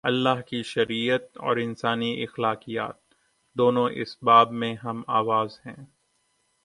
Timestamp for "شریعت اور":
0.63-1.57